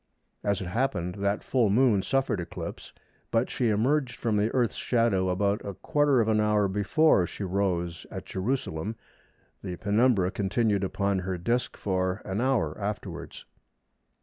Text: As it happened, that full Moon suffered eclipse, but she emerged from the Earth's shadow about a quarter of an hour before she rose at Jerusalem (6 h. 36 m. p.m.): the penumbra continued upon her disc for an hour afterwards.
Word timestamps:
As 0.43 0.61
it 0.61 0.65
happened, 0.67 1.13
that 1.19 1.43
full 1.43 1.69
Moon 1.69 2.01
suffered 2.01 2.39
eclipse, 2.39 2.91
but 3.29 3.51
she 3.51 3.69
emerged 3.69 4.15
from 4.15 4.35
the 4.35 4.49
Earth's 4.49 4.73
shadow 4.75 5.29
about 5.29 5.63
a 5.63 5.75
quarter 5.75 6.19
of 6.19 6.27
an 6.27 6.39
hour 6.39 6.67
before 6.67 7.27
she 7.27 7.43
rose 7.43 8.07
at 8.09 8.25
Jerusalem 8.25 8.95
(6 8.97 8.97
h. 8.97 8.97
36 8.97 8.97
m. 8.97 9.61
p.m.): 9.61 9.69
the 9.69 9.77
penumbra 10.01 10.31
continued 10.31 10.83
upon 10.83 11.19
her 11.19 11.37
disc 11.37 11.77
for 11.77 12.23
an 12.25 12.41
hour 12.41 12.75
afterwards. 12.81 13.45